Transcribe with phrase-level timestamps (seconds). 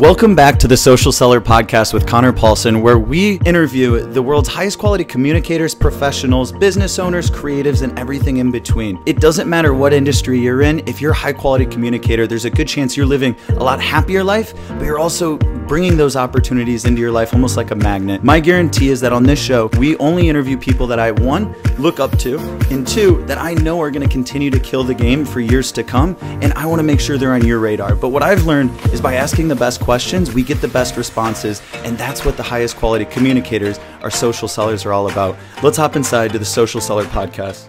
[0.00, 4.48] Welcome back to the Social Seller Podcast with Conor Paulsen, where we interview the world's
[4.48, 8.98] highest quality communicators, professionals, business owners, creatives, and everything in between.
[9.04, 12.50] It doesn't matter what industry you're in, if you're a high quality communicator, there's a
[12.50, 16.98] good chance you're living a lot happier life, but you're also bringing those opportunities into
[16.98, 18.24] your life almost like a magnet.
[18.24, 22.00] My guarantee is that on this show, we only interview people that I, one, look
[22.00, 22.38] up to,
[22.70, 25.70] and two, that I know are going to continue to kill the game for years
[25.72, 27.94] to come, and I want to make sure they're on your radar.
[27.94, 31.60] But what I've learned is by asking the best questions, we get the best responses,
[31.82, 35.36] and that's what the highest quality communicators, our social sellers, are all about.
[35.64, 37.68] Let's hop inside to the Social Seller Podcast.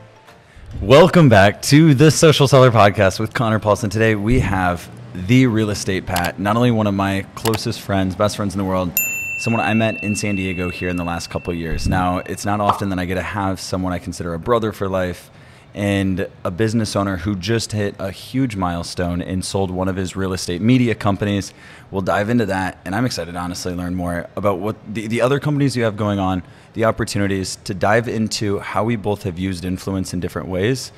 [0.81, 3.89] Welcome back to the Social Seller Podcast with Conor Paulsen.
[3.89, 4.88] Today we have
[5.27, 8.65] the real estate Pat, not only one of my closest friends, best friends in the
[8.65, 8.91] world,
[9.40, 11.88] someone I met in San Diego here in the last couple years.
[11.88, 14.88] Now, it's not often that I get to have someone I consider a brother for
[14.88, 15.31] life
[15.73, 20.16] and a business owner who just hit a huge milestone and sold one of his
[20.16, 21.53] real estate media companies.
[21.89, 25.21] We'll dive into that, and I'm excited to honestly learn more about what the, the
[25.21, 29.40] other companies you have going on, the opportunities to dive into how we both have
[29.40, 30.91] used influence in different ways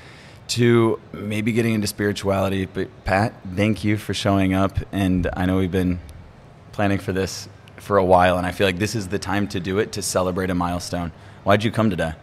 [0.46, 2.66] to maybe getting into spirituality.
[2.66, 6.00] But Pat, thank you for showing up, and I know we've been
[6.72, 7.48] planning for this
[7.78, 10.02] for a while, and I feel like this is the time to do it to
[10.02, 11.12] celebrate a milestone.
[11.44, 12.14] Why'd you come today?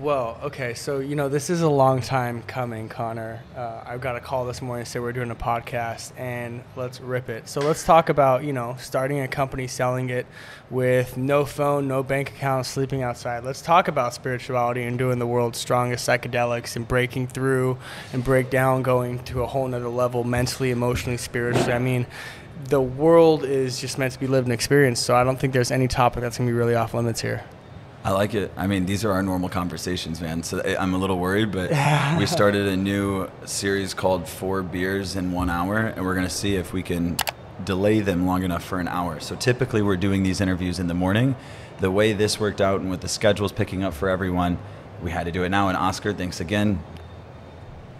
[0.00, 3.40] Well, okay, so you know this is a long time coming, Conor.
[3.56, 7.00] Uh, I got a call this morning to say we're doing a podcast, and let's
[7.00, 7.48] rip it.
[7.48, 10.26] So let's talk about you know starting a company, selling it
[10.70, 13.44] with no phone, no bank account, sleeping outside.
[13.44, 17.78] Let's talk about spirituality and doing the world's strongest psychedelics and breaking through
[18.12, 21.72] and break down, going to a whole nother level, mentally, emotionally, spiritually.
[21.72, 22.06] I mean,
[22.64, 25.06] the world is just meant to be lived and experienced.
[25.06, 27.44] So I don't think there's any topic that's gonna be really off limits here.
[28.06, 28.52] I like it.
[28.56, 30.44] I mean, these are our normal conversations, man.
[30.44, 31.70] So I'm a little worried, but
[32.16, 36.32] we started a new series called Four Beers in One Hour, and we're going to
[36.32, 37.16] see if we can
[37.64, 39.18] delay them long enough for an hour.
[39.18, 41.34] So typically, we're doing these interviews in the morning.
[41.80, 44.58] The way this worked out and with the schedules picking up for everyone,
[45.02, 45.66] we had to do it now.
[45.66, 46.78] And Oscar, thanks again.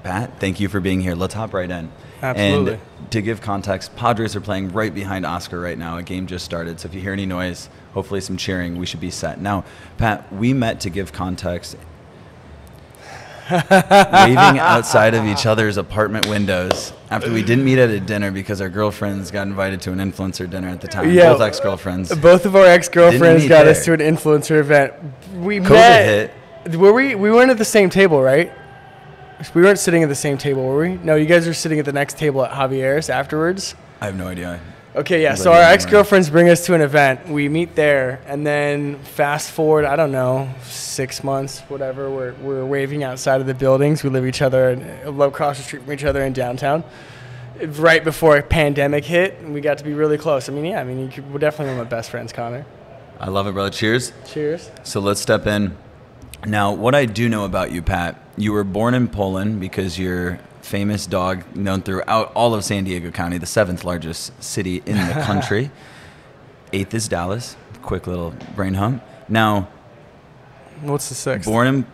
[0.06, 1.16] Pat, thank you for being here.
[1.16, 1.90] Let's hop right in.
[2.22, 2.74] Absolutely.
[2.74, 5.96] And to give context, Padres are playing right behind Oscar right now.
[5.96, 6.78] A game just started.
[6.78, 9.40] So if you hear any noise, hopefully some cheering, we should be set.
[9.40, 9.64] Now,
[9.98, 11.76] Pat, we met to give context.
[13.50, 18.60] waving outside of each other's apartment windows after we didn't meet at a dinner because
[18.60, 21.12] our girlfriends got invited to an influencer dinner at the time.
[21.12, 21.32] Yeah.
[21.32, 22.14] Both ex girlfriends.
[22.14, 23.72] Both of our ex girlfriends got there.
[23.72, 24.94] us to an influencer event.
[25.34, 26.30] We COVID met.
[26.64, 26.76] hit.
[26.76, 27.16] Were we?
[27.16, 28.52] We weren't at the same table, right?
[29.54, 30.94] We weren't sitting at the same table, were we?
[30.97, 33.74] No, you guys were sitting at the next table at Javier's afterwards.
[34.00, 34.60] I have no idea.
[34.94, 35.34] Okay, yeah.
[35.34, 37.28] So our ex girlfriends bring us to an event.
[37.28, 42.08] We meet there, and then fast forward, I don't know, six months, whatever.
[42.10, 44.02] We're we're waving outside of the buildings.
[44.02, 46.82] We live each other and live across the street from each other in downtown.
[47.62, 50.48] Right before a pandemic hit, and we got to be really close.
[50.48, 50.80] I mean, yeah.
[50.80, 52.64] I mean, you could, we're definitely one of my best friends, Conor.
[53.20, 53.70] I love it, brother.
[53.70, 54.12] Cheers.
[54.26, 54.70] Cheers.
[54.82, 55.76] So let's step in.
[56.47, 60.38] Now, what I do know about you, Pat, you were born in Poland because you're
[60.62, 65.14] famous dog known throughout all of San Diego County, the seventh largest city in the
[65.24, 65.70] country.
[66.72, 67.56] Eighth is Dallas.
[67.82, 69.02] Quick little brain hump.
[69.28, 69.69] Now,
[70.82, 71.48] What's the sixth?
[71.48, 71.86] born in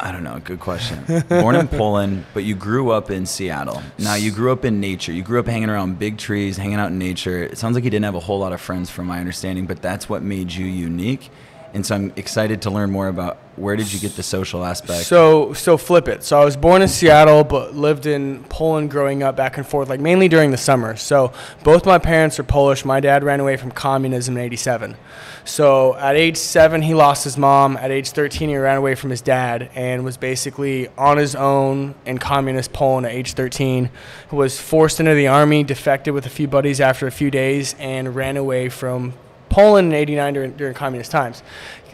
[0.00, 1.04] I don't know, good question.
[1.28, 3.82] Born in Poland, but you grew up in Seattle.
[3.98, 5.10] Now you grew up in nature.
[5.12, 7.42] You grew up hanging around big trees, hanging out in nature.
[7.42, 9.82] It sounds like you didn't have a whole lot of friends from my understanding, but
[9.82, 11.30] that's what made you unique.
[11.74, 15.04] And so I'm excited to learn more about where did you get the social aspect?
[15.04, 16.22] So so flip it.
[16.24, 19.88] So I was born in Seattle, but lived in Poland growing up back and forth,
[19.88, 20.96] like mainly during the summer.
[20.96, 21.32] So
[21.64, 22.84] both my parents are Polish.
[22.84, 24.96] My dad ran away from communism in '87.
[25.44, 27.76] So at age seven, he lost his mom.
[27.78, 31.94] At age 13, he ran away from his dad and was basically on his own
[32.04, 33.90] in communist Poland at age 13.
[34.30, 38.14] Was forced into the army, defected with a few buddies after a few days, and
[38.14, 39.14] ran away from
[39.58, 41.42] Poland in '89 during, during communist times.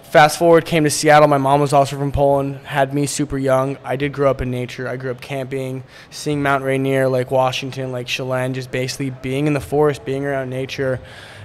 [0.03, 1.29] Fast forward, came to Seattle.
[1.29, 3.79] My mom was also from Poland, had me super young.
[3.83, 4.87] I did grow up in nature.
[4.87, 9.55] I grew up camping, seeing Mount Rainier, Lake Washington, Lake Chelan, just basically being in
[9.55, 11.01] the forest, being around nature,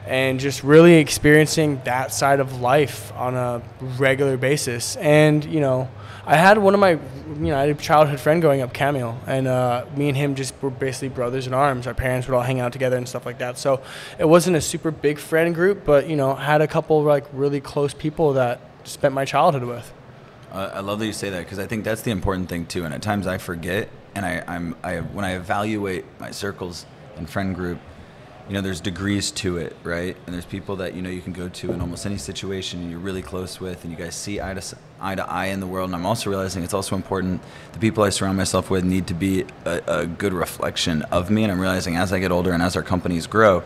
[0.05, 3.61] and just really experiencing that side of life on a
[3.97, 4.97] regular basis.
[4.97, 5.87] And, you know,
[6.29, 9.19] I had one of my, you know, I had a childhood friend growing up, Camille,
[9.25, 11.87] and uh, me and him just were basically brothers in arms.
[11.87, 13.57] Our parents would all hang out together and stuff like that.
[13.57, 13.81] So
[14.19, 17.59] it wasn't a super big friend group, but you know, had a couple like really
[17.59, 19.91] close people that spent my childhood with.
[20.51, 22.85] Uh, I love that you say that because I think that's the important thing too.
[22.85, 26.85] And at times I forget, and I, I'm I when I evaluate my circles
[27.17, 27.79] and friend group,
[28.49, 30.17] you know, there's degrees to it, right?
[30.25, 32.89] And there's people that you know you can go to in almost any situation and
[32.89, 35.67] you're really close with, and you guys see eye to eye to eye in the
[35.67, 35.89] world.
[35.89, 37.43] And I'm also realizing it's also important
[37.73, 41.43] the people I surround myself with need to be a, a good reflection of me.
[41.43, 43.63] And I'm realizing as I get older and as our companies grow,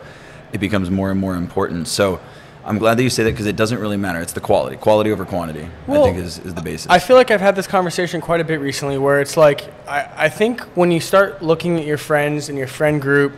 [0.52, 1.88] it becomes more and more important.
[1.88, 2.20] So
[2.62, 4.20] I'm glad that you say that because it doesn't really matter.
[4.20, 5.66] It's the quality, quality over quantity.
[5.86, 6.90] Well, I think is, is the basis.
[6.90, 10.10] I feel like I've had this conversation quite a bit recently where it's like, I,
[10.14, 13.32] I think when you start looking at your friends and your friend group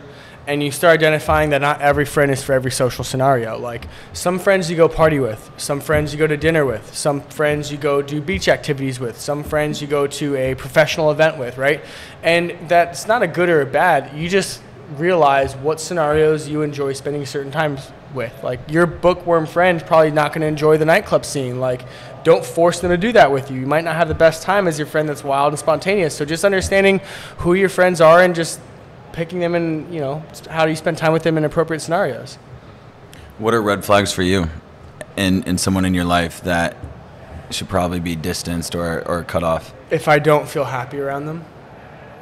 [0.47, 3.59] and you start identifying that not every friend is for every social scenario.
[3.59, 7.21] Like some friends you go party with, some friends you go to dinner with, some
[7.21, 11.37] friends you go do beach activities with, some friends you go to a professional event
[11.37, 11.83] with, right?
[12.23, 14.17] And that's not a good or a bad.
[14.17, 14.61] You just
[14.95, 18.33] realize what scenarios you enjoy spending certain times with.
[18.41, 21.59] Like your bookworm friend probably not going to enjoy the nightclub scene.
[21.59, 21.83] Like
[22.23, 23.59] don't force them to do that with you.
[23.59, 26.15] You might not have the best time as your friend that's wild and spontaneous.
[26.15, 27.01] So just understanding
[27.39, 28.61] who your friends are and just
[29.17, 32.35] picking them and you know how do you spend time with them in appropriate scenarios.
[33.39, 34.47] What are red flags for you
[35.15, 36.77] in, in someone in your life that
[37.49, 39.73] should probably be distanced or, or cut off?
[39.89, 41.43] If I don't feel happy around them,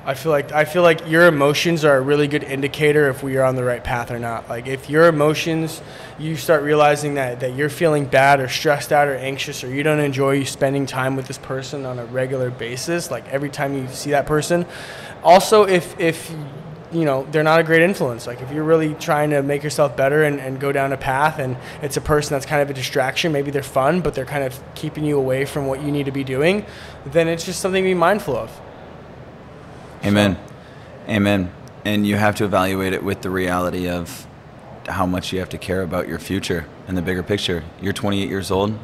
[0.05, 3.35] I feel like I feel like your emotions are a really good indicator if we
[3.35, 4.47] are on the right path or not.
[4.47, 5.81] Like if your emotions,
[6.17, 9.83] you start realizing that, that you're feeling bad or stressed out or anxious or you
[9.83, 13.85] don't enjoy spending time with this person on a regular basis, like every time you
[13.89, 14.65] see that person.
[15.23, 16.33] Also, if if
[16.91, 18.27] you know they're not a great influence.
[18.27, 21.39] Like if you're really trying to make yourself better and, and go down a path
[21.39, 24.43] and it's a person that's kind of a distraction maybe they're fun but they're kind
[24.43, 26.65] of keeping you away from what you need to be doing
[27.05, 28.51] then it's just something to be mindful of.
[30.03, 31.11] Amen so.
[31.13, 31.51] amen.
[31.83, 34.25] And you have to evaluate it with the reality of
[34.87, 37.63] how much you have to care about your future and the bigger picture.
[37.81, 38.77] You're 28 years old.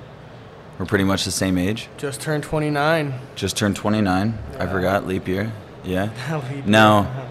[0.78, 1.90] We're pretty much the same age.
[1.98, 4.64] Just turned 29 just turned 29 yeah.
[4.64, 5.52] i forgot leap year.
[5.84, 6.10] Yeah.
[6.52, 7.28] Leap year.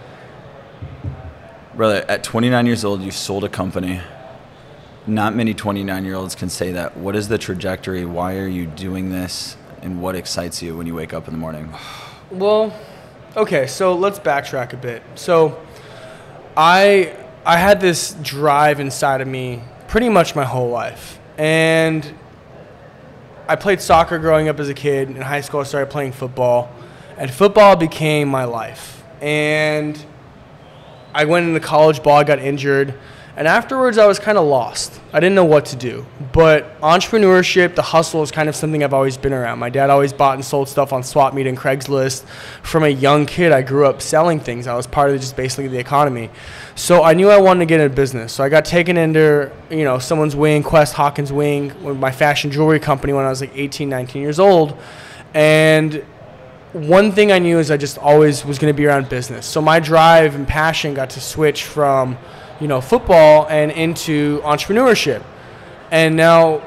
[1.81, 4.03] brother, at 29 years old, you sold a company.
[5.07, 6.99] Not many 29 year olds can say that.
[6.99, 8.05] What is the trajectory?
[8.05, 9.57] Why are you doing this?
[9.81, 11.73] And what excites you when you wake up in the morning?
[12.31, 12.79] Well,
[13.35, 15.03] okay, so let's backtrack a bit.
[15.15, 15.59] So,
[16.55, 17.17] I
[17.47, 22.15] I had this drive inside of me pretty much my whole life, and
[23.49, 25.09] I played soccer growing up as a kid.
[25.09, 26.71] In high school, I started playing football,
[27.17, 29.03] and football became my life.
[29.23, 29.97] And
[31.15, 32.95] I went into college ball, I got injured,
[33.37, 35.01] and afterwards I was kind of lost.
[35.13, 36.05] I didn't know what to do.
[36.33, 39.59] But entrepreneurship, the hustle is kind of something I've always been around.
[39.59, 42.25] My dad always bought and sold stuff on Swap Meet and Craigslist.
[42.63, 44.67] From a young kid, I grew up selling things.
[44.67, 46.31] I was part of just basically the economy.
[46.75, 48.33] So I knew I wanted to get into business.
[48.33, 52.51] So I got taken into, you know, someone's wing, Quest Hawkins wing, with my fashion
[52.51, 54.77] jewelry company when I was like 18, 19 years old.
[55.35, 56.05] And
[56.73, 59.47] one thing I knew is I just always was going to be around business.
[59.47, 62.17] So my drive and passion got to switch from,
[62.61, 65.25] you know, football and into entrepreneurship.
[65.91, 66.63] And now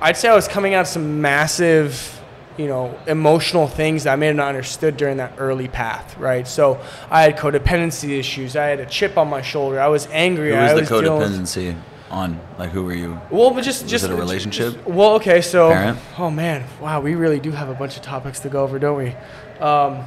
[0.00, 2.20] I'd say I was coming out of some massive,
[2.56, 6.46] you know, emotional things that I may have not understood during that early path, right?
[6.46, 6.80] So
[7.10, 8.54] I had codependency issues.
[8.54, 9.80] I had a chip on my shoulder.
[9.80, 10.50] I was angry.
[10.50, 11.76] Who was I the was codependency?
[12.12, 12.38] On?
[12.58, 13.20] Like, who were you?
[13.30, 14.74] Well, but just Was just it a relationship?
[14.74, 15.98] just- well, okay, so Parent?
[16.18, 18.98] oh man, wow, we really do have a bunch of topics to go over, don't
[18.98, 19.16] we?
[19.60, 20.04] Um,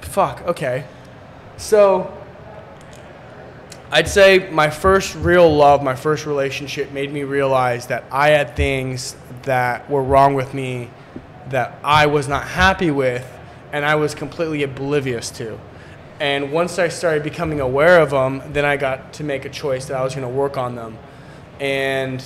[0.00, 0.42] fuck.
[0.46, 0.84] Okay,
[1.58, 2.12] so
[3.92, 8.56] I'd say my first real love, my first relationship, made me realize that I had
[8.56, 10.90] things that were wrong with me
[11.50, 13.26] that I was not happy with,
[13.72, 15.58] and I was completely oblivious to.
[16.20, 19.86] And once I started becoming aware of them, then I got to make a choice
[19.86, 20.98] that I was going to work on them
[21.60, 22.22] and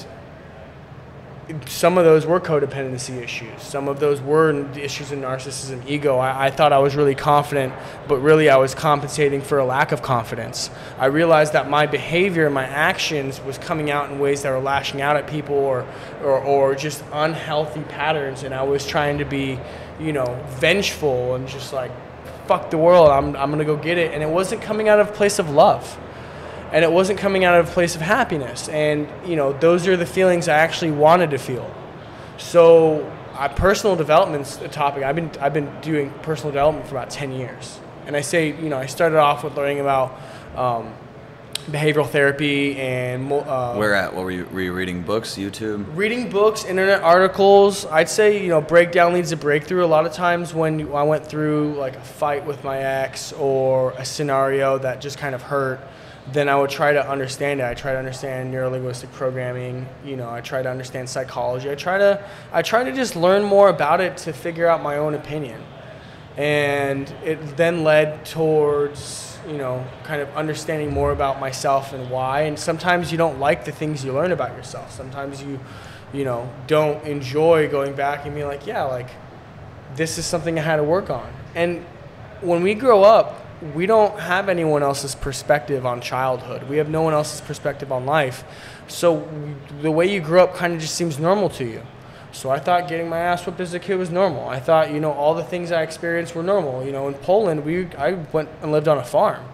[1.67, 3.61] some of those were codependency issues.
[3.61, 6.17] Some of those were issues in narcissism, ego.
[6.17, 7.75] I, I, thought I was really confident,
[8.08, 10.70] but really I was compensating for a lack of confidence.
[10.99, 15.03] I realized that my behavior, my actions, was coming out in ways that were lashing
[15.03, 15.87] out at people or,
[16.23, 19.58] or, or just unhealthy patterns, and I was trying to be,
[20.01, 21.93] you know, vengeful and just like,
[22.47, 24.15] fuck the world, I'm, I'm gonna go get it.
[24.15, 25.99] And it wasn't coming out of a place of love
[26.75, 28.69] and it wasn't coming out of a place of happiness.
[28.69, 31.73] And you know, those are the feelings I actually wanted to feel.
[32.37, 35.05] So, uh, personal development's a topic.
[35.05, 38.69] I've been I've been doing personal development for about ten years, and I say you
[38.69, 40.19] know I started off with learning about.
[40.57, 40.93] Um,
[41.71, 46.29] behavioral therapy and uh, where at what were you were you reading books youtube reading
[46.29, 50.53] books internet articles i'd say you know breakdown leads to breakthrough a lot of times
[50.53, 55.17] when i went through like a fight with my ex or a scenario that just
[55.17, 55.81] kind of hurt
[56.33, 57.65] then I would try to understand it.
[57.65, 59.87] I try to understand neurolinguistic programming.
[60.05, 61.71] You know, I try to understand psychology.
[61.71, 64.97] I try to I try to just learn more about it to figure out my
[64.97, 65.63] own opinion,
[66.37, 72.43] and it then led towards you know kind of understanding more about myself and why.
[72.43, 74.93] And sometimes you don't like the things you learn about yourself.
[74.93, 75.61] Sometimes you
[76.15, 79.11] you know don't enjoy going back and being like, yeah, like
[79.95, 81.31] this is something I had to work on.
[81.55, 81.85] And
[82.41, 83.44] when we grow up
[83.75, 86.69] we don't have anyone else's perspective on childhood.
[86.69, 88.44] We have no one else's perspective on life.
[88.89, 89.27] So
[89.81, 91.82] the way you grew up kind of just seems normal to you.
[92.32, 94.49] So I thought getting my ass whipped as a kid was normal.
[94.49, 96.84] I thought, you know, all the things I experienced were normal.
[96.84, 99.44] You know, in Poland, we I went and lived on a farm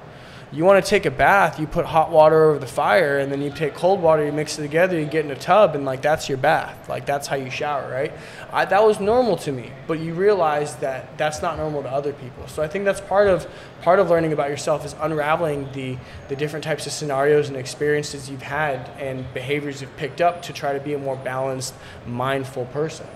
[0.53, 3.41] you want to take a bath, you put hot water over the fire, and then
[3.41, 6.03] you take cold water, you mix it together, you get in a tub, and like
[6.03, 6.89] that's your bath.
[6.89, 8.13] Like that's how you shower, right?
[8.53, 12.13] I, that was normal to me, but you realize that that's not normal to other
[12.13, 12.49] people.
[12.49, 13.47] So I think that's part of
[13.83, 15.97] part of learning about yourself is unraveling the
[16.29, 20.53] the different types of scenarios and experiences you've had and behaviors you've picked up to
[20.53, 21.75] try to be a more balanced,
[22.07, 23.07] mindful person.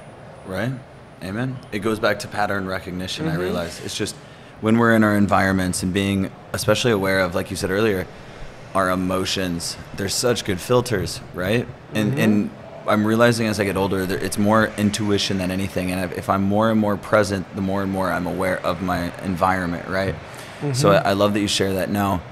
[0.47, 0.73] Right.
[1.23, 1.59] Amen.
[1.73, 3.26] It goes back to pattern recognition.
[3.26, 3.37] Mm-hmm.
[3.37, 4.14] I realize it's just
[4.64, 8.06] when we're in our environments and being especially aware of, like you said earlier,
[8.75, 9.76] our emotions.
[9.94, 11.68] They're such good filters, right?
[11.92, 12.21] And mm-hmm.
[12.21, 12.50] and
[12.87, 15.92] I'm realizing as I get older, that it's more intuition than anything.
[15.92, 19.12] And if I'm more and more present, the more and more I'm aware of my
[19.23, 20.14] environment, right?
[20.14, 20.73] Mm-hmm.
[20.73, 22.23] So I, I love that you share that now.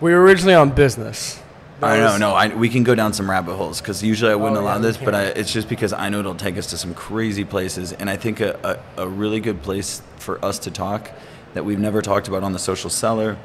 [0.00, 1.39] We were originally on business.
[1.82, 4.58] I know, no, I, we can go down some rabbit holes because usually I wouldn't
[4.58, 6.78] oh, allow yeah, this, but I, it's just because I know it'll take us to
[6.78, 7.92] some crazy places.
[7.92, 11.10] And I think a, a, a really good place for us to talk
[11.54, 13.38] that we've never talked about on the social seller.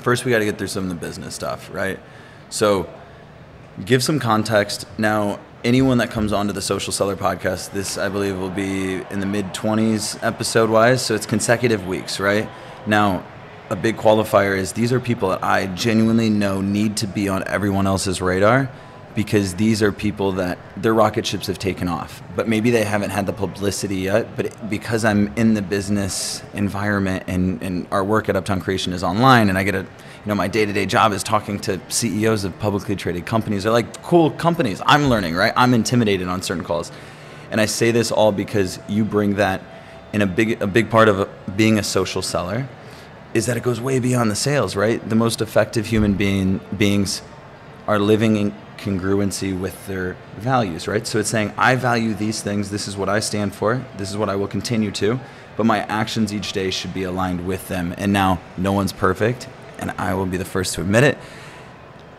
[0.00, 1.98] First, we got to get through some of the business stuff, right?
[2.50, 2.88] So,
[3.84, 4.86] give some context.
[4.98, 9.20] Now, anyone that comes onto the Social Seller podcast, this I believe will be in
[9.20, 11.04] the mid 20s episode wise.
[11.06, 12.48] So, it's consecutive weeks, right?
[12.86, 13.24] Now,
[13.70, 17.46] a big qualifier is these are people that I genuinely know need to be on
[17.48, 18.70] everyone else's radar
[19.14, 23.10] because these are people that their rocket ships have taken off, but maybe they haven't
[23.10, 24.36] had the publicity yet.
[24.36, 29.04] But because I'm in the business environment and, and our work at Uptown Creation is
[29.04, 29.86] online, and I get a, you
[30.26, 33.62] know, my day to day job is talking to CEOs of publicly traded companies.
[33.62, 34.82] They're like cool companies.
[34.84, 35.52] I'm learning, right?
[35.56, 36.90] I'm intimidated on certain calls,
[37.50, 39.62] and I say this all because you bring that
[40.12, 42.68] in a big a big part of being a social seller
[43.34, 45.06] is that it goes way beyond the sales, right?
[45.06, 47.20] The most effective human being beings
[47.86, 51.06] are living in congruency with their values, right?
[51.06, 52.70] So it's saying, I value these things.
[52.70, 53.84] This is what I stand for.
[53.96, 55.18] This is what I will continue to.
[55.56, 57.94] But my actions each day should be aligned with them.
[57.98, 59.48] And now, no one's perfect,
[59.78, 61.18] and I will be the first to admit it.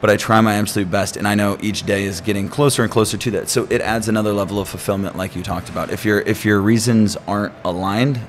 [0.02, 2.92] But I try my absolute best, and I know each day is getting closer and
[2.92, 3.50] closer to that.
[3.50, 5.90] So it adds another level of fulfillment, like you talked about.
[5.90, 8.20] If your if your reasons aren't aligned,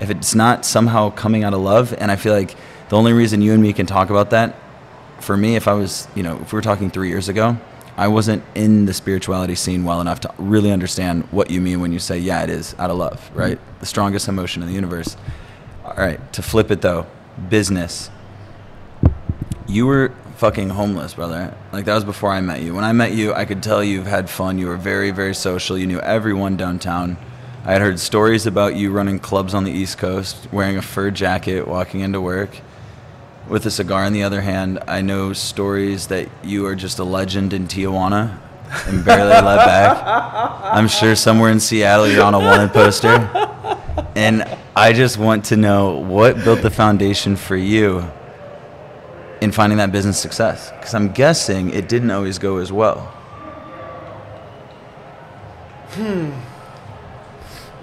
[0.00, 2.54] if it's not somehow coming out of love, and I feel like
[2.88, 4.56] the only reason you and me can talk about that,
[5.20, 7.56] for me, if I was, you know, if we were talking three years ago,
[7.96, 11.92] I wasn't in the spirituality scene well enough to really understand what you mean when
[11.92, 13.38] you say, yeah, it is out of love, mm-hmm.
[13.38, 13.58] right?
[13.58, 13.80] Mm-hmm.
[13.80, 15.16] The strongest emotion in the universe.
[15.84, 17.06] All right, to flip it though,
[17.48, 18.10] business.
[19.66, 21.56] You were fucking homeless, brother.
[21.72, 22.74] Like that was before I met you.
[22.74, 24.58] When I met you, I could tell you've had fun.
[24.58, 25.78] You were very, very social.
[25.78, 27.16] You knew everyone downtown.
[27.66, 31.10] I had heard stories about you running clubs on the East Coast, wearing a fur
[31.10, 32.62] jacket, walking into work
[33.48, 37.04] with a cigar in the other hand, I know stories that you are just a
[37.04, 38.38] legend in Tijuana
[38.86, 40.02] and barely let back.
[40.64, 43.30] I'm sure somewhere in Seattle you're on a wanted poster.
[44.16, 44.44] And
[44.74, 48.10] I just want to know what built the foundation for you
[49.40, 50.70] in finding that business success?
[50.72, 53.00] Because I'm guessing it didn't always go as well.
[55.90, 56.32] Hmm.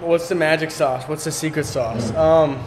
[0.04, 1.08] What's the magic sauce?
[1.08, 2.12] What's the secret sauce?
[2.14, 2.62] Um,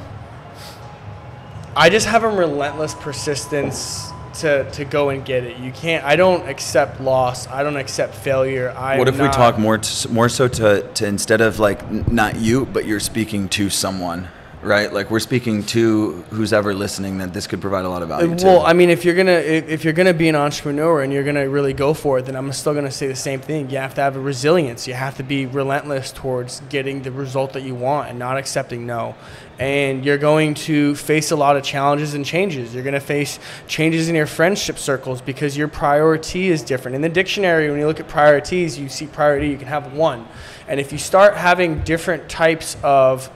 [1.75, 5.57] I just have a relentless persistence to, to go and get it.
[5.57, 6.03] You can't.
[6.03, 7.47] I don't accept loss.
[7.47, 8.71] I don't accept failure.
[8.71, 8.97] I.
[8.97, 12.65] What if we talk more to, more so to, to instead of like not you,
[12.65, 14.29] but you're speaking to someone
[14.67, 14.91] right?
[14.91, 18.35] Like we're speaking to who's ever listening that this could provide a lot of value.
[18.43, 21.49] Well, I mean, if you're gonna if you're gonna be an entrepreneur and you're gonna
[21.49, 23.69] really go for it, then I'm still gonna say the same thing.
[23.69, 24.87] You have to have a resilience.
[24.87, 28.85] You have to be relentless towards getting the result that you want and not accepting
[28.85, 29.15] no.
[29.59, 32.75] And you're going to face a lot of challenges and changes.
[32.75, 36.95] You're to face changes in your friendship circles because your priority is different.
[36.95, 40.27] In the dictionary, when you look at priorities, you see priority, you can have one.
[40.67, 43.31] And if you start having different types of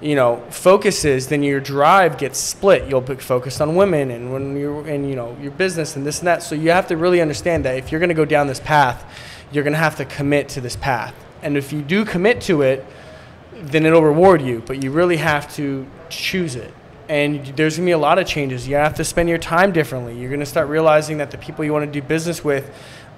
[0.00, 2.88] you know focuses then your drive gets split.
[2.88, 6.18] You'll be focused on women and when you're in you know your business and this
[6.18, 6.42] and that.
[6.42, 9.04] So you have to really understand that if you're going to go down this path
[9.52, 11.14] you're going to have to commit to this path.
[11.42, 12.84] And if you do commit to it
[13.52, 16.72] then it'll reward you but you really have to choose it.
[17.08, 18.66] And there's going to be a lot of changes.
[18.66, 20.18] You have to spend your time differently.
[20.18, 22.74] You're going to start realizing that the people you want to do business with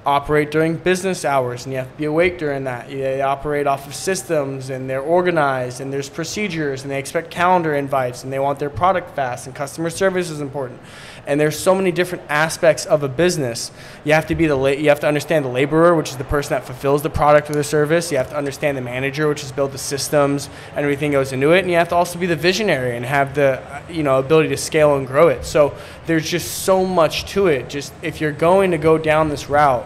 [0.06, 2.88] operate during business hours and you have to be awake during that.
[2.88, 7.74] They operate off of systems and they're organized and there's procedures and they expect calendar
[7.74, 10.80] invites and they want their product fast and customer service is important.
[11.26, 13.72] And there's so many different aspects of a business.
[14.04, 16.22] You have to be the la- you have to understand the laborer, which is the
[16.24, 18.12] person that fulfills the product or the service.
[18.12, 21.50] You have to understand the manager, which is build the systems and everything goes into
[21.50, 21.60] it.
[21.60, 23.60] And you have to also be the visionary and have the
[23.90, 25.44] you know ability to scale and grow it.
[25.44, 27.68] So there's just so much to it.
[27.68, 29.84] Just if you're going to go down this route,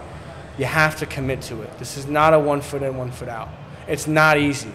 [0.58, 1.78] you have to commit to it.
[1.78, 3.48] This is not a one foot in, one foot out.
[3.88, 4.72] It's not easy.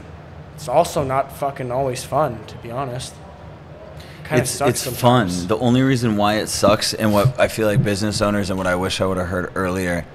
[0.56, 3.14] It's also not fucking always fun, to be honest.
[4.24, 5.40] Kind it's sucks it's sometimes.
[5.40, 5.48] fun.
[5.48, 8.66] The only reason why it sucks, and what I feel like business owners, and what
[8.66, 10.06] I wish I would have heard earlier,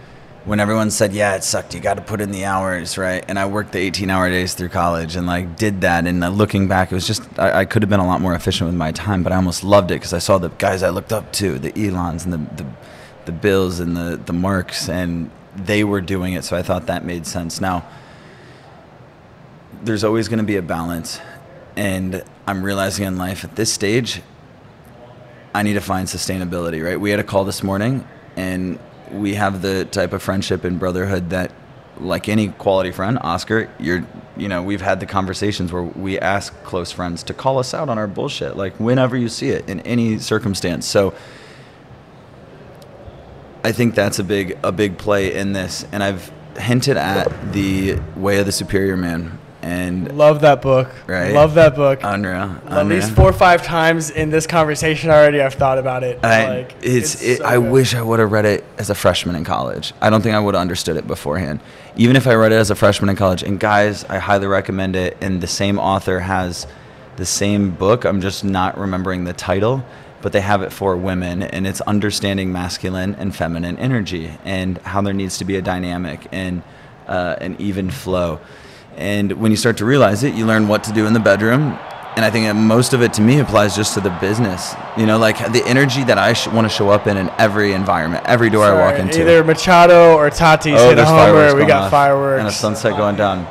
[0.46, 1.74] when everyone said, "Yeah, it sucked.
[1.74, 4.70] You got to put in the hours, right?" And I worked the 18-hour days through
[4.70, 6.06] college, and like did that.
[6.06, 8.34] And uh, looking back, it was just I, I could have been a lot more
[8.34, 10.88] efficient with my time, but I almost loved it because I saw the guys I
[10.88, 12.66] looked up to, the Elons and the the,
[13.26, 16.44] the Bills and the the Marks, and they were doing it.
[16.44, 17.60] So I thought that made sense.
[17.60, 17.86] Now
[19.82, 21.20] there's always going to be a balance.
[21.76, 24.22] And I'm realizing in life at this stage,
[25.54, 27.00] I need to find sustainability, right?
[27.00, 28.78] We had a call this morning, and
[29.10, 31.52] we have the type of friendship and brotherhood that,
[31.98, 36.54] like any quality friend, Oscar, you're, you know, we've had the conversations where we ask
[36.62, 39.80] close friends to call us out on our bullshit, like whenever you see it in
[39.80, 40.86] any circumstance.
[40.86, 41.14] So,
[43.62, 47.98] I think that's a big a big play in this, and I've hinted at the
[48.16, 50.90] way of the superior man, and Love that book.
[51.06, 51.32] Right.
[51.32, 52.00] Love that book.
[52.02, 52.60] unreal.
[52.66, 56.24] At least four or five times in this conversation already, I've thought about it.
[56.24, 57.70] I, like, it's, it, so I good.
[57.70, 59.92] wish I would have read it as a freshman in college.
[60.00, 61.60] I don't think I would have understood it beforehand.
[61.96, 64.96] Even if I read it as a freshman in college, and guys, I highly recommend
[64.96, 65.16] it.
[65.20, 66.66] And the same author has
[67.16, 68.04] the same book.
[68.04, 69.84] I'm just not remembering the title,
[70.22, 75.00] but they have it for women, and it's understanding masculine and feminine energy and how
[75.02, 76.62] there needs to be a dynamic and
[77.06, 78.40] uh, an even flow.
[78.96, 81.78] And when you start to realize it, you learn what to do in the bedroom.
[82.16, 84.74] And I think that most of it to me applies just to the business.
[84.96, 87.72] You know, like the energy that I sh- want to show up in in every
[87.72, 89.20] environment, every door I walk into.
[89.20, 91.54] Either Machado or Tatis oh, hit a homer.
[91.54, 92.40] We got off fireworks.
[92.40, 93.46] and a sunset going down.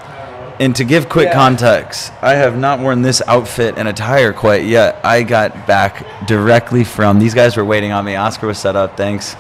[0.60, 1.36] And to give quick Yeah.
[1.36, 5.00] context, I have not worn this outfit and attire quite yet.
[5.06, 8.18] I got back directly from these guys were waiting on me.
[8.18, 8.98] Oscar was set up.
[8.98, 9.38] Thanks,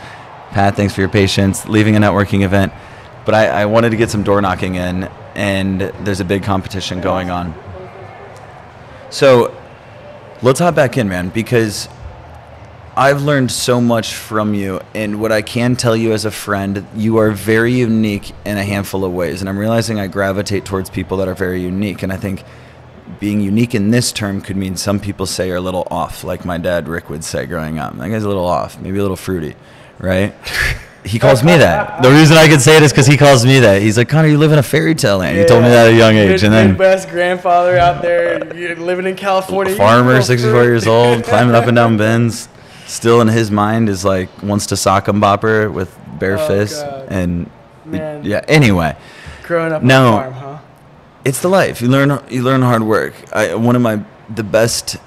[0.51, 0.75] Pat.
[0.75, 1.67] Thanks for your patience.
[1.67, 2.71] Leaving a networking event,
[3.25, 7.01] but I, I wanted to get some door knocking in, and there's a big competition
[7.01, 7.53] going on.
[9.09, 9.53] So
[10.41, 11.89] let's hop back in, man, because
[12.99, 16.85] I've learned so much from you, and what I can tell you as a friend,
[16.97, 19.39] you are very unique in a handful of ways.
[19.39, 22.03] And I'm realizing I gravitate towards people that are very unique.
[22.03, 22.43] And I think
[23.17, 26.43] being unique in this term could mean some people say are a little off, like
[26.43, 27.97] my dad Rick would say growing up.
[27.97, 29.55] That guy's a little off, maybe a little fruity,
[29.97, 30.35] right?
[31.05, 32.03] He calls me that.
[32.03, 33.81] The reason I can say it is because he calls me that.
[33.81, 35.37] He's like, Conor, you live in a fairy tale land.
[35.37, 38.75] He told me that at a young age, and then best grandfather out there you're
[38.75, 39.73] living in California.
[39.73, 42.49] farmer, 64 years old, climbing up and down bends.
[42.89, 46.81] Still in his mind is like wants to sock him bopper with bare Oh, fists.
[46.81, 47.05] God.
[47.09, 47.49] And
[47.85, 48.23] Man.
[48.25, 48.95] yeah, anyway,
[49.43, 50.11] Growing up No.
[50.13, 50.57] farm, huh?
[51.23, 51.81] it's the life.
[51.83, 53.13] You learn you learn hard work.
[53.31, 54.01] I, one of my
[54.33, 54.97] the best,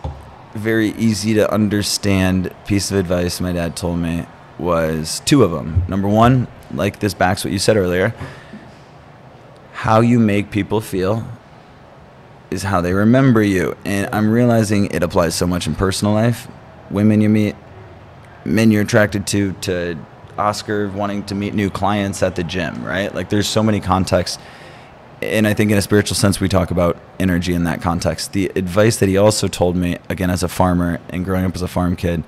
[0.55, 4.27] very easy to understand piece of advice my dad told me
[4.61, 5.83] was two of them.
[5.89, 8.15] Number one, like this backs what you said earlier.
[9.73, 11.27] How you make people feel
[12.53, 16.47] is how they remember you, and I'm realizing it applies so much in personal life.
[16.91, 17.57] Women you meet,
[18.45, 19.99] men you're attracted to, to
[20.39, 23.15] Oscar wanting to meet new clients at the gym, right?
[23.15, 24.39] Like there's so many contexts
[25.23, 28.33] and I think in a spiritual sense, we talk about energy in that context.
[28.33, 31.63] The advice that he also told me, again, as a farmer and growing up as
[31.63, 32.25] a farm kid,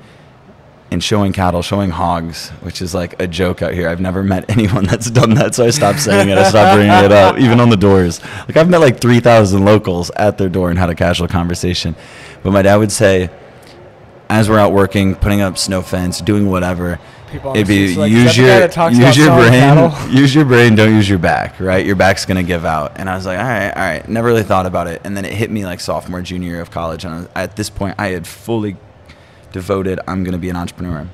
[0.90, 3.88] and showing cattle, showing hogs, which is like a joke out here.
[3.88, 6.38] I've never met anyone that's done that, so I stopped saying it.
[6.38, 8.22] I stopped bringing it up, even on the doors.
[8.22, 11.96] Like I've met like three thousand locals at their door and had a casual conversation.
[12.44, 13.28] But my dad would say,
[14.34, 16.98] as we're out working, putting up snow fence, doing whatever,
[17.34, 18.46] People it'd be like, use your
[18.90, 21.84] use your brain, cattle?" use your brain, don't use your back, right?
[21.84, 22.92] Your back's gonna give out.
[22.96, 24.08] And I was like, all right, all right.
[24.08, 25.00] Never really thought about it.
[25.04, 27.04] And then it hit me like sophomore, junior year of college.
[27.04, 28.76] And I was, at this point, I had fully
[29.50, 29.98] devoted.
[30.06, 31.08] I'm gonna be an entrepreneur.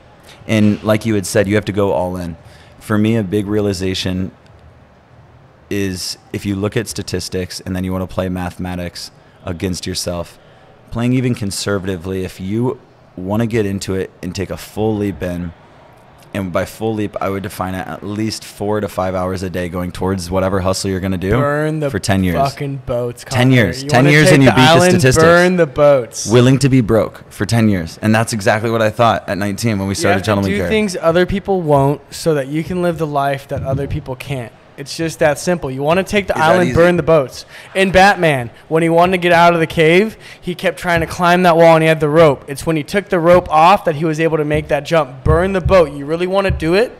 [0.46, 2.36] And like you had said, you have to go all in.
[2.80, 4.32] For me, a big realization
[5.70, 9.10] is if you look at statistics and then you want to play mathematics
[9.44, 10.38] against yourself,
[10.90, 12.78] playing even conservatively, if you
[13.16, 15.52] want to get into it and take a full leap in,
[16.32, 19.50] and by full leap, I would define it at least four to five hours a
[19.50, 22.36] day going towards whatever hustle you're going to do Burn the for 10 years.
[22.36, 23.24] fucking boats.
[23.28, 23.82] 10 years.
[23.82, 25.16] You 10 years and you beat the statistics.
[25.24, 26.30] Burn the boats.
[26.30, 27.98] Willing to be broke for 10 years.
[28.00, 30.56] And that's exactly what I thought at 19 when we you started have Gentleman to
[30.56, 30.68] do Care.
[30.68, 34.52] things other people won't, so that you can live the life that other people can't.
[34.80, 35.70] It's just that simple.
[35.70, 37.44] You want to take the Is island, burn the boats.
[37.74, 41.06] In Batman, when he wanted to get out of the cave, he kept trying to
[41.06, 42.46] climb that wall and he had the rope.
[42.48, 45.22] It's when he took the rope off that he was able to make that jump.
[45.22, 45.92] Burn the boat.
[45.92, 46.96] You really want to do it?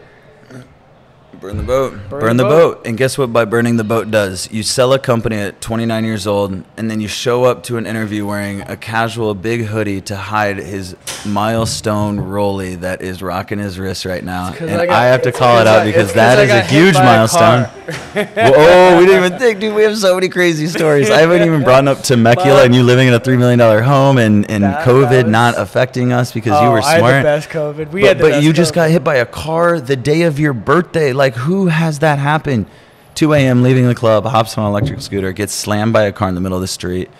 [1.40, 1.92] Burn the boat.
[2.11, 2.74] Burn, Burn the the boat.
[2.79, 2.87] boat.
[2.87, 3.33] And guess what?
[3.33, 7.00] By burning the boat does you sell a company at 29 years old, and then
[7.00, 12.20] you show up to an interview wearing a casual big hoodie to hide his milestone
[12.20, 14.53] rolly that is rocking his wrist right now.
[14.61, 16.62] And I I, have to call it out because it's 'cause that I is a
[16.62, 17.68] huge by a milestone.
[18.16, 19.74] oh, we didn't even think, dude.
[19.74, 21.11] We have so many crazy stories.
[21.11, 24.18] I haven't even brought up Temecula and you living in a three million dollar home
[24.18, 26.98] and, and That- COVID that was- not affecting us because you Oh, were I had
[26.98, 27.14] smart.
[27.16, 27.92] the best COVID.
[27.92, 30.22] We but had the but best you just got hit by a car the day
[30.22, 31.12] of your birthday.
[31.12, 32.66] Like, who has that happen?
[33.14, 33.62] 2 a.m.
[33.62, 36.40] leaving the club, hops on an electric scooter, gets slammed by a car in the
[36.40, 37.11] middle of the street.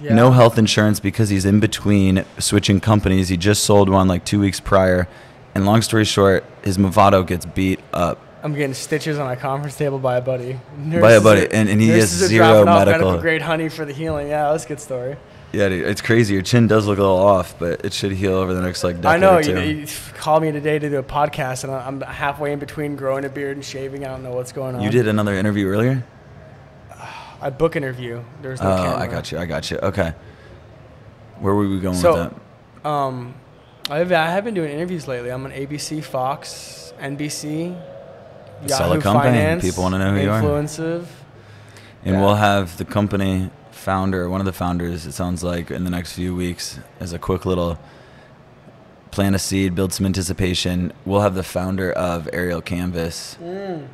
[0.00, 0.14] Yeah.
[0.14, 3.28] No health insurance because he's in between switching companies.
[3.28, 5.08] He just sold one like two weeks prior.
[5.54, 9.76] And long story short, his Movado gets beat up I'm getting stitches on my conference
[9.76, 10.58] table by a buddy.
[10.78, 12.84] by a buddy, and, and he has nurses zero medical.
[12.84, 14.28] medical grade honey for the healing.
[14.28, 15.16] Yeah, that's a good story.
[15.52, 16.34] Yeah, dude, it's crazy.
[16.34, 18.96] Your chin does look a little off, but it should heal over the next like
[19.00, 19.38] decade I know.
[19.38, 19.60] or two.
[19.60, 23.24] You, you called me today to do a podcast, and I'm halfway in between growing
[23.24, 24.04] a beard and shaving.
[24.04, 24.82] I don't know what's going on.
[24.82, 26.04] You did another interview earlier.
[27.42, 28.22] I book interview.
[28.42, 28.98] There's no Oh, camera.
[28.98, 29.38] I got you.
[29.38, 29.78] I got you.
[29.78, 30.12] Okay.
[31.40, 32.34] Where were we going So- with
[32.82, 32.88] that?
[32.88, 33.34] Um,
[33.90, 35.30] I've, I have been doing interviews lately.
[35.30, 37.74] I'm on ABC, Fox, NBC,
[38.66, 39.30] Sell a company.
[39.30, 40.40] Finance, People wanna know who you are.
[40.42, 41.06] Influencive.
[42.04, 42.20] And Yeah.
[42.20, 46.12] we'll have the company founder, one of the founders, it sounds like, in the next
[46.12, 47.78] few weeks as a quick little
[49.10, 50.92] plant a seed, build some anticipation.
[51.04, 53.88] We'll have the founder of Aerial Canvas mm.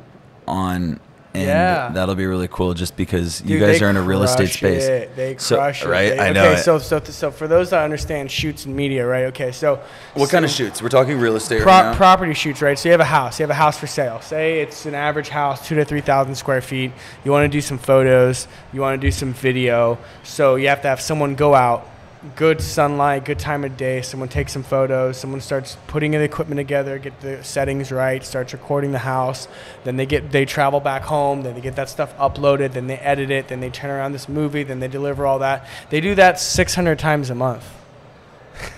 [0.47, 0.99] on.
[1.37, 1.89] And Yeah.
[1.93, 4.83] that'll be really cool just because you guys are in a real estate crush space.
[4.85, 5.15] It.
[5.15, 5.87] They So- crush it.
[5.89, 6.09] right?
[6.17, 6.63] They- I know Okay, it.
[6.63, 9.25] so so so for those that understand shoots and media, right?
[9.25, 9.79] Okay, so
[10.15, 10.81] What kind of shoots?
[10.81, 11.93] We're talking real estate Pro- right now.
[11.93, 12.77] property shoots, right?
[12.77, 13.39] So you have a house.
[13.39, 14.19] You have a house for sale.
[14.21, 16.91] Say it's an average house, two to three thousand square feet.
[17.23, 18.47] You want to do some photos.
[18.73, 19.97] You want to do some video.
[20.23, 21.87] So you have to have someone go out,
[22.35, 24.01] good sunlight, good time of day.
[24.01, 25.17] Someone takes some photos.
[25.17, 29.47] Someone starts putting the equipment together, get the settings right, starts recording the house.
[29.83, 31.43] Then they get they travel back home.
[31.43, 32.73] Then they get that stuff uploaded.
[32.73, 33.47] Then they edit it.
[33.47, 34.63] Then they turn around this movie.
[34.63, 35.67] Then they deliver all that.
[35.89, 37.65] They do that six hundred times a month.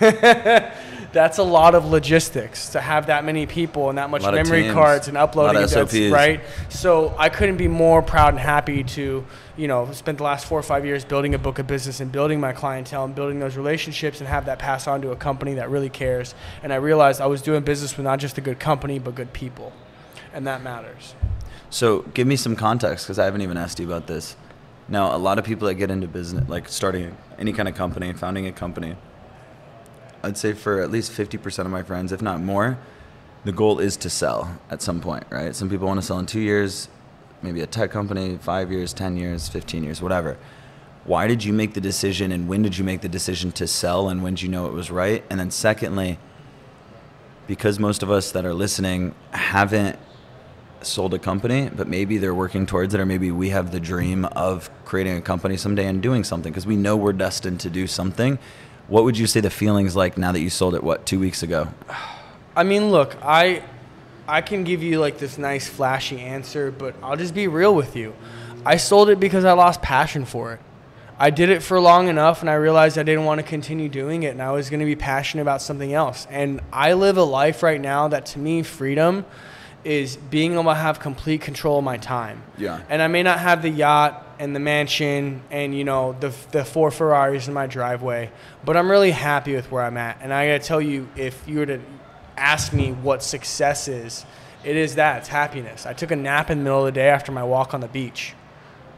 [1.12, 5.08] That's a lot of logistics to have that many people and that much memory cards
[5.08, 6.40] and uploading that's- right?
[6.68, 9.24] So I couldn't be more proud and happy to,
[9.56, 12.12] you know, spend the last four or five years building a book of business and
[12.12, 15.54] building my clientele and building those relationships and have that pass on to a company
[15.54, 16.34] that really cares.
[16.62, 19.32] And I realized I was doing business with not just a good company but good
[19.32, 19.72] people,
[20.32, 21.14] and that matters.
[21.70, 24.36] So give me some context because I haven't even asked you about this.
[24.88, 28.12] Now, a lot of people that get into business, like starting any kind of company,
[28.12, 28.96] founding a company,
[30.22, 32.78] I'd say for at least 50% of my friends, if not more,
[33.44, 35.54] the goal is to sell at some point, right?
[35.54, 36.88] Some people want to sell in two years,
[37.42, 40.36] maybe a tech company, five years, 10 years, 15 years, whatever.
[41.04, 44.10] Why did you make the decision and when did you make the decision to sell
[44.10, 45.24] and when did you know it was right?
[45.30, 46.18] And then, secondly,
[47.46, 49.98] because most of us that are listening haven't
[50.82, 54.24] sold a company, but maybe they're working towards it, or maybe we have the dream
[54.26, 57.86] of creating a company someday and doing something because we know we're destined to do
[57.86, 58.38] something.
[58.90, 60.82] What would you say the feelings like now that you sold it?
[60.82, 61.68] What two weeks ago?
[62.56, 63.62] I mean, look, I
[64.26, 67.94] I can give you like this nice flashy answer, but I'll just be real with
[67.94, 68.14] you.
[68.66, 70.60] I sold it because I lost passion for it.
[71.20, 74.24] I did it for long enough and I realized I didn't want to continue doing
[74.24, 76.26] it and I was going to be passionate about something else.
[76.28, 79.24] And I live a life right now that to me freedom
[79.84, 82.42] is being able to have complete control of my time.
[82.58, 82.80] Yeah.
[82.88, 86.64] And I may not have the yacht and the mansion and you know the the
[86.64, 88.30] four Ferraris in my driveway,
[88.64, 90.18] but I'm really happy with where I'm at.
[90.20, 91.80] And I got to tell you if you were to
[92.36, 94.24] ask me what success is,
[94.64, 95.86] it is that, it's happiness.
[95.86, 97.88] I took a nap in the middle of the day after my walk on the
[97.88, 98.34] beach.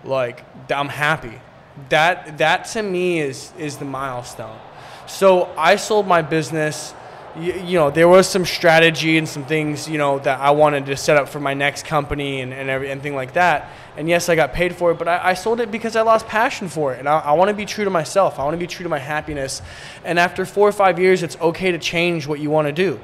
[0.05, 1.41] Like I'm happy.
[1.89, 4.59] That that to me is is the milestone.
[5.07, 6.95] So I sold my business.
[7.39, 10.87] You, you know, there was some strategy and some things you know that I wanted
[10.87, 13.71] to set up for my next company and and everything like that.
[13.97, 16.27] And yes, I got paid for it, but I, I sold it because I lost
[16.27, 18.39] passion for it, and I, I want to be true to myself.
[18.39, 19.63] I want to be true to my happiness.
[20.05, 23.01] And after four or five years, it's okay to change what you want to do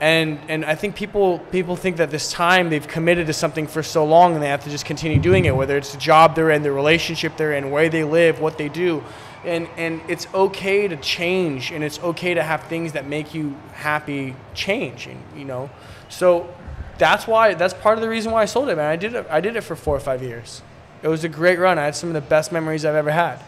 [0.00, 3.82] and and I think people people think that this time they've committed to something for
[3.82, 6.50] so long and they have to just continue doing it, whether it's the job they're
[6.50, 9.04] in, the relationship they're in, where they live, what they do,
[9.44, 13.56] and and it's okay to change and it's okay to have things that make you
[13.72, 15.70] happy change, and you know,
[16.08, 16.52] so
[16.98, 18.86] that's why that's part of the reason why I sold it, man.
[18.86, 20.62] I did it I did it for four or five years.
[21.02, 21.78] It was a great run.
[21.78, 23.42] I had some of the best memories I've ever had.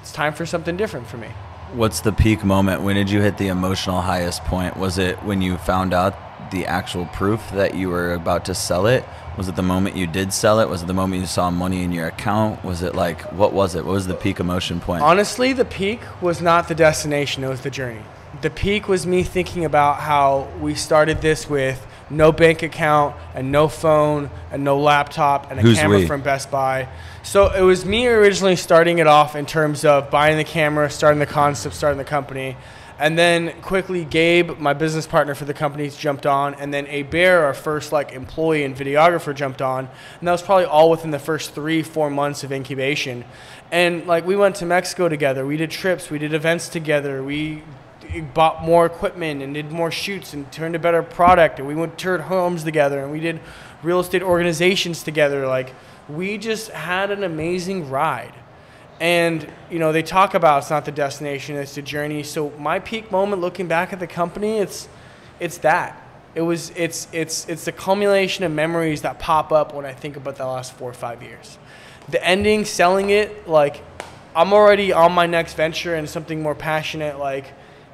[0.00, 1.28] It's time for something different for me.
[1.72, 2.82] What's the peak moment?
[2.82, 4.76] When did you hit the emotional highest point?
[4.76, 6.14] Was it when you found out
[6.50, 9.04] the actual proof that you were about to sell it?
[9.36, 10.68] Was it the moment you did sell it?
[10.68, 12.62] Was it the moment you saw money in your account?
[12.64, 13.84] Was it like what was it?
[13.84, 15.02] What was the peak emotion point?
[15.02, 18.02] Honestly, the peak was not the destination; it was the journey.
[18.42, 23.50] The peak was me thinking about how we started this with no bank account and
[23.50, 26.06] no phone and no laptop and a Who's camera we?
[26.06, 26.88] from Best Buy.
[27.22, 31.20] So it was me originally starting it off in terms of buying the camera, starting
[31.20, 32.56] the concept, starting the company.
[32.98, 37.02] And then quickly, Gabe, my business partner for the company, jumped on, and then A
[37.02, 39.88] Bear, our first like employee and videographer, jumped on,
[40.20, 43.24] and that was probably all within the first three, four months of incubation.
[43.70, 47.62] And like we went to Mexico together, we did trips, we did events together, we
[48.34, 51.98] bought more equipment and did more shoots and turned a better product, and we went
[51.98, 53.40] toured homes together, and we did
[53.82, 55.46] real estate organizations together.
[55.46, 55.74] Like
[56.08, 58.34] we just had an amazing ride.
[59.02, 62.22] And you know, they talk about it's not the destination, it's the journey.
[62.22, 64.88] So my peak moment looking back at the company, it's
[65.40, 66.00] it's that.
[66.36, 70.16] It was it's it's it's the culmination of memories that pop up when I think
[70.16, 71.58] about the last four or five years.
[72.10, 73.82] The ending, selling it, like
[74.36, 77.46] I'm already on my next venture and something more passionate, like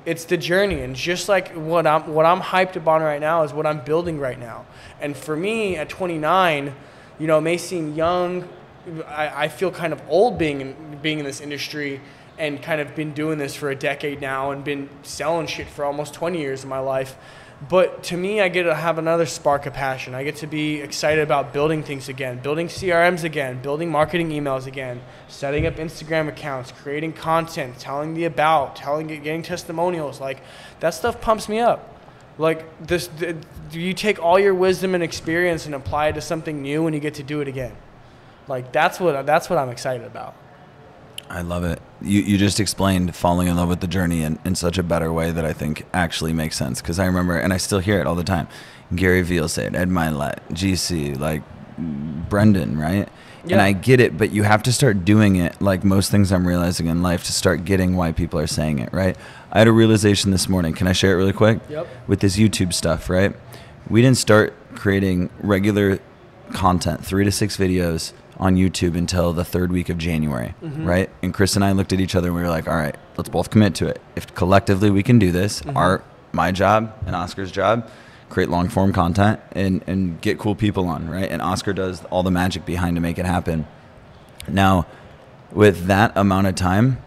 [0.04, 3.54] it's the journey and just like what I'm what I'm hyped upon right now is
[3.54, 4.66] what I'm building right now.
[5.00, 6.74] And for me at 29,
[7.18, 8.46] you know, it may seem young,
[9.06, 12.00] I, I feel kind of old being in, being in this industry
[12.38, 15.84] and kind of been doing this for a decade now and been selling shit for
[15.84, 17.16] almost 20 years of my life.
[17.68, 20.14] But to me, I get to have another spark of passion.
[20.14, 24.66] I get to be excited about building things again, building CRMs again, building marketing emails
[24.66, 30.20] again, setting up Instagram accounts, creating content, telling the about, telling, getting testimonials.
[30.20, 30.40] Like
[30.78, 31.96] that stuff pumps me up.
[32.38, 33.10] Like this,
[33.72, 37.00] you take all your wisdom and experience and apply it to something new, and you
[37.00, 37.72] get to do it again.
[38.48, 40.34] Like that's what that's what I'm excited about.
[41.30, 41.80] I love it.
[42.00, 45.12] You you just explained falling in love with the journey in, in such a better
[45.12, 46.80] way that I think actually makes sense.
[46.80, 48.48] Because I remember, and I still hear it all the time.
[48.94, 51.42] Gary Vee said, Ed Mylett, GC, like
[51.76, 53.08] Brendan, right?
[53.50, 55.60] And I get it, but you have to start doing it.
[55.62, 58.92] Like most things I'm realizing in life, to start getting why people are saying it,
[58.92, 59.16] right?
[59.52, 60.74] I had a realization this morning.
[60.74, 61.60] Can I share it really quick?
[61.70, 61.86] Yep.
[62.06, 63.34] With this YouTube stuff, right?
[63.88, 65.98] We didn't start creating regular
[66.52, 70.86] content, three to six videos on YouTube until the third week of January, mm-hmm.
[70.86, 71.10] right?
[71.22, 73.28] And Chris and I looked at each other and we were like, all right, let's
[73.28, 74.00] both commit to it.
[74.14, 75.76] If collectively we can do this, mm-hmm.
[75.76, 77.90] our my job and Oscar's job,
[78.28, 81.30] create long form content and, and get cool people on, right?
[81.30, 83.66] And Oscar does all the magic behind to make it happen.
[84.46, 84.86] Now,
[85.50, 86.98] with that amount of time,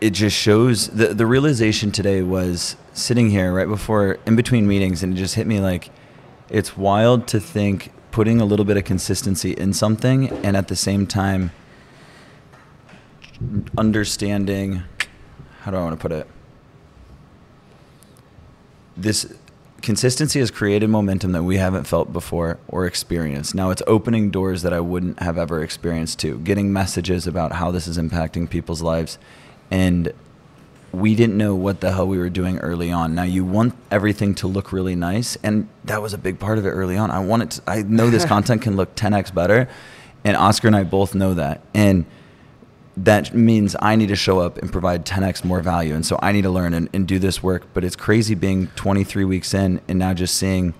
[0.00, 5.02] it just shows the the realization today was sitting here right before in between meetings
[5.02, 5.90] and it just hit me like
[6.48, 10.76] it's wild to think putting a little bit of consistency in something and at the
[10.76, 11.50] same time
[13.76, 14.82] understanding
[15.62, 16.28] how do I want to put it
[18.96, 19.34] this
[19.82, 23.54] consistency has created momentum that we haven't felt before or experienced.
[23.54, 27.70] Now it's opening doors that I wouldn't have ever experienced to, getting messages about how
[27.70, 29.18] this is impacting people's lives.
[29.70, 30.12] And
[30.92, 33.14] we didn't know what the hell we were doing early on.
[33.14, 36.66] Now you want everything to look really nice, and that was a big part of
[36.66, 37.10] it early on.
[37.10, 37.50] I want it.
[37.52, 39.68] To, I know this content can look 10x better,
[40.24, 41.62] and Oscar and I both know that.
[41.74, 42.04] And
[42.96, 45.94] that means I need to show up and provide 10x more value.
[45.94, 47.62] And so I need to learn and, and do this work.
[47.72, 50.74] But it's crazy being 23 weeks in and now just seeing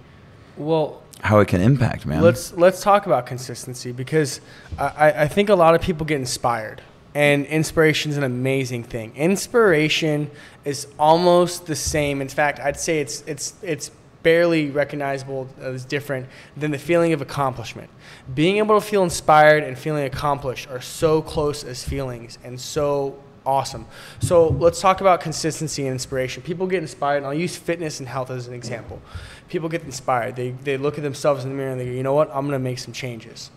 [0.58, 2.20] Well, how it can impact, man.
[2.20, 4.42] Let's let's talk about consistency because
[4.78, 6.82] I, I- I think a lot of people get inspired,
[7.14, 9.14] and inspiration is an amazing thing.
[9.16, 10.30] Inspiration
[10.64, 12.20] is almost the same.
[12.20, 13.90] In fact, I'd say it's it's it's
[14.22, 17.90] barely recognizable as different than the feeling of accomplishment.
[18.34, 23.18] Being able to feel inspired and feeling accomplished are so close as feelings and so
[23.44, 23.86] awesome.
[24.20, 26.42] So let's talk about consistency and inspiration.
[26.42, 29.02] People get inspired, and I'll use fitness and health as an example.
[29.48, 30.36] People get inspired.
[30.36, 32.28] They, they look at themselves in the mirror and they go, you know what?
[32.28, 33.50] I'm going to make some changes.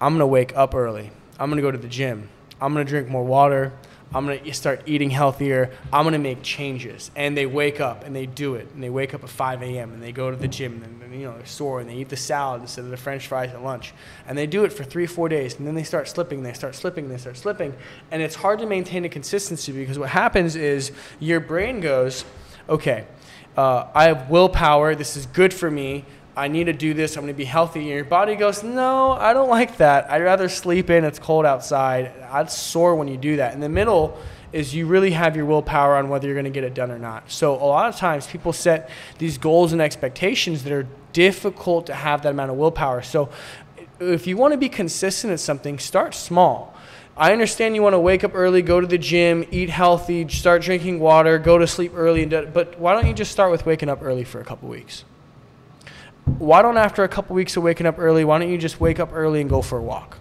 [0.00, 1.10] I'm going to wake up early.
[1.38, 2.28] I'm going to go to the gym.
[2.60, 3.72] I'm to drink more water.
[4.14, 5.70] I'm to start eating healthier.
[5.92, 7.10] I'm to make changes.
[7.16, 8.70] And they wake up and they do it.
[8.72, 9.92] And they wake up at 5 a.m.
[9.92, 12.08] and they go to the gym and, and, you know, they're sore and they eat
[12.08, 13.92] the salad instead of the french fries at lunch.
[14.26, 15.56] And they do it for three, four days.
[15.58, 17.74] And then they start slipping, they start slipping, they start slipping.
[18.10, 22.24] And it's hard to maintain a consistency because what happens is your brain goes,
[22.68, 23.06] okay,
[23.56, 24.94] uh, I have willpower.
[24.94, 26.04] This is good for me.
[26.36, 27.16] I need to do this.
[27.16, 27.80] I'm going to be healthy.
[27.80, 30.10] And your body goes, no, I don't like that.
[30.10, 31.04] I'd rather sleep in.
[31.04, 32.12] It's cold outside.
[32.30, 33.54] I'd sore when you do that.
[33.54, 34.18] In the middle
[34.52, 36.98] is you really have your willpower on whether you're going to get it done or
[36.98, 37.30] not.
[37.30, 41.94] So a lot of times people set these goals and expectations that are difficult to
[41.94, 43.02] have that amount of willpower.
[43.02, 43.30] So
[43.98, 46.76] if you want to be consistent at something, start small
[47.18, 50.60] I understand you want to wake up early, go to the gym, eat healthy, start
[50.60, 54.02] drinking water, go to sleep early, but why don't you just start with waking up
[54.02, 55.04] early for a couple weeks?
[56.38, 59.00] Why don't after a couple weeks of waking up early, why don't you just wake
[59.00, 60.18] up early and go for a walk?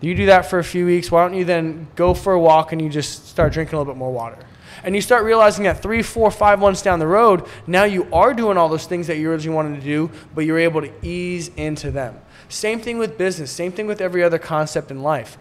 [0.00, 1.10] You do that for a few weeks.
[1.10, 3.92] Why don't you then go for a walk and you just start drinking a little
[3.92, 4.38] bit more water?
[4.82, 8.34] And you start realizing that three, four, five months down the road, now you are
[8.34, 11.48] doing all those things that you originally wanted to do, but you're able to ease
[11.56, 12.18] into them.
[12.48, 15.38] Same thing with business, same thing with every other concept in life.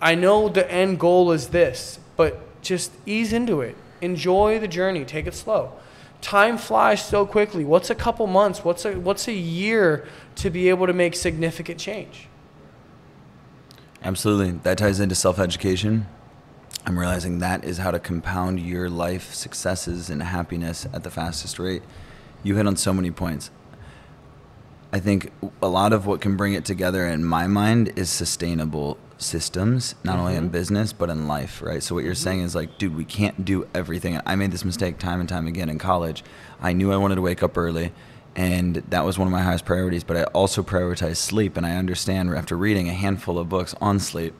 [0.00, 3.76] I know the end goal is this, but just ease into it.
[4.00, 5.72] Enjoy the journey, take it slow.
[6.20, 7.64] Time flies so quickly.
[7.64, 8.64] What's a couple months?
[8.64, 12.28] What's a, what's a year to be able to make significant change?
[14.02, 14.52] Absolutely.
[14.62, 16.06] That ties into self education.
[16.86, 21.58] I'm realizing that is how to compound your life successes and happiness at the fastest
[21.58, 21.82] rate.
[22.42, 23.50] You hit on so many points.
[24.92, 28.96] I think a lot of what can bring it together in my mind is sustainable
[29.18, 30.20] systems, not mm-hmm.
[30.20, 30.52] only in mm-hmm.
[30.52, 31.82] business but in life, right?
[31.82, 32.22] So what you're mm-hmm.
[32.22, 34.20] saying is like, dude, we can't do everything.
[34.24, 36.24] I made this mistake time and time again in college.
[36.60, 37.92] I knew I wanted to wake up early
[38.36, 41.76] and that was one of my highest priorities, but I also prioritized sleep and I
[41.76, 44.34] understand after reading a handful of books on sleep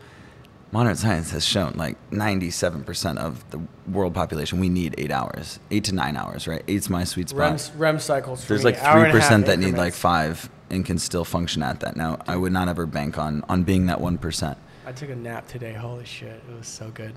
[0.70, 3.60] modern science has shown like 97% of the
[3.90, 7.70] world population we need eight hours eight to nine hours right eight's my sweet spot
[7.72, 11.80] REM, REM cycles there's like 3% that need like five and can still function at
[11.80, 14.56] that now i would not ever bank on on being that 1%
[14.88, 17.14] i took a nap today holy shit it was so good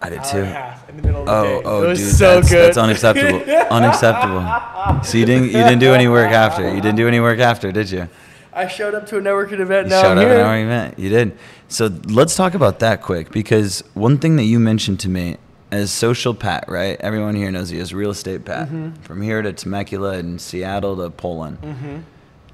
[0.00, 0.44] I did too.
[0.88, 1.62] in the middle of the oh, day.
[1.64, 3.40] oh, dude, so that's, that's, unacceptable.
[3.70, 5.02] unacceptable.
[5.02, 6.72] So you didn't you didn't do any work after.
[6.72, 8.08] You didn't do any work after, did you?
[8.52, 9.86] I showed up to a networking event.
[9.86, 10.40] You now showed I'm up here.
[10.40, 10.98] an event.
[10.98, 11.38] You did.
[11.68, 15.36] So let's talk about that quick because one thing that you mentioned to me
[15.70, 16.96] as social Pat, right?
[17.00, 18.68] Everyone here knows you as real estate Pat.
[18.68, 19.02] Mm-hmm.
[19.02, 21.60] From here to Temecula and Seattle to Poland.
[21.60, 21.98] Mm-hmm.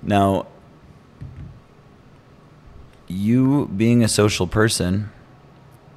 [0.02, 0.46] Now,
[3.14, 5.10] you being a social person,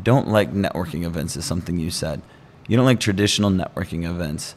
[0.02, 2.22] don't like networking events, is something you said.
[2.68, 4.56] You don't like traditional networking events.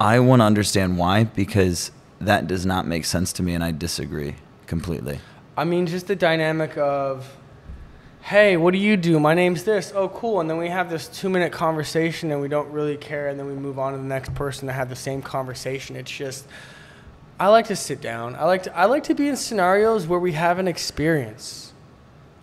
[0.00, 3.70] I want to understand why because that does not make sense to me, and I
[3.70, 5.20] disagree completely.
[5.56, 7.36] I mean, just the dynamic of,
[8.22, 9.20] hey, what do you do?
[9.20, 9.92] My name's this.
[9.94, 10.40] Oh, cool.
[10.40, 13.28] And then we have this two minute conversation and we don't really care.
[13.28, 15.94] And then we move on to the next person to have the same conversation.
[15.94, 16.46] It's just,
[17.42, 18.36] I like to sit down.
[18.36, 21.72] I like to, I like to be in scenarios where we have an experience.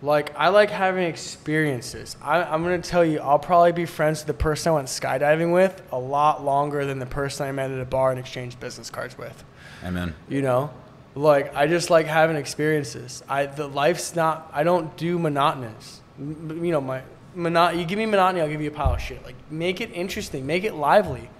[0.02, 2.18] Like, I like having experiences.
[2.20, 4.88] I, I'm going to tell you, I'll probably be friends with the person I went
[4.88, 8.60] skydiving with a lot longer than the person I met at a bar and exchanged
[8.60, 9.42] business cards with.
[9.82, 10.14] Amen.
[10.28, 10.70] You know,
[11.14, 13.24] like I just like having experiences.
[13.26, 14.50] I the life's not.
[14.52, 16.02] I don't do monotonous.
[16.18, 17.00] M- you know, my
[17.34, 17.78] monot.
[17.78, 19.24] You give me monotony, I'll give you a pile of shit.
[19.24, 21.30] Like make it interesting, make it lively,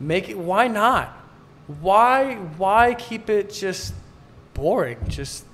[0.00, 0.36] make it.
[0.36, 1.22] Why not?
[1.80, 3.94] Why why keep it just
[4.54, 4.98] boring?
[5.08, 5.44] Just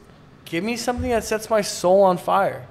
[0.45, 2.67] give me something that sets my soul on fire.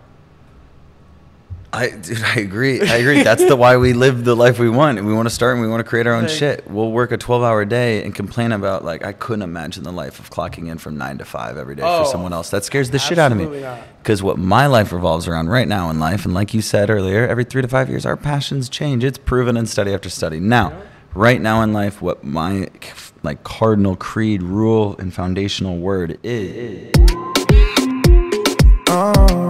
[1.74, 2.82] I dude, I agree.
[2.82, 3.24] I agree.
[3.24, 4.98] That's the why we live the life we want.
[4.98, 6.70] And we want to start and we want to create our own like, shit.
[6.70, 10.30] We'll work a 12-hour day and complain about like I couldn't imagine the life of
[10.30, 12.50] clocking in from 9 to 5 every day oh, for someone else.
[12.50, 13.66] That scares the shit out of me.
[14.04, 17.26] Cuz what my life revolves around right now in life and like you said earlier,
[17.26, 19.04] every 3 to 5 years our passions change.
[19.06, 20.40] It's proven in study after study.
[20.40, 20.74] Now,
[21.14, 22.70] right now in life what my
[23.24, 26.92] like cardinal creed rule and foundational word is.
[28.88, 29.41] Oh